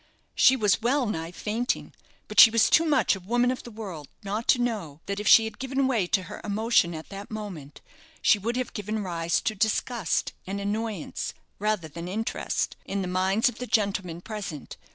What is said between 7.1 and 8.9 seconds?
moment, she would have